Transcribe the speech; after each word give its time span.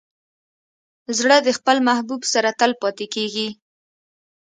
زړه 1.19 1.37
د 1.47 1.49
خپل 1.57 1.77
محبوب 1.87 2.21
سره 2.33 2.49
تل 2.59 2.71
پاتې 2.81 3.05
کېږي. 3.15 3.47